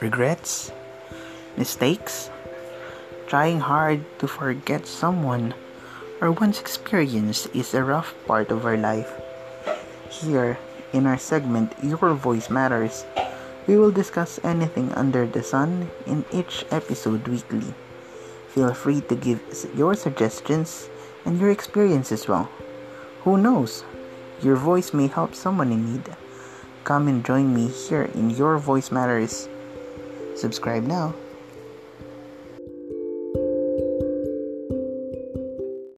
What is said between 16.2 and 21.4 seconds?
each episode weekly. Feel free to give your suggestions and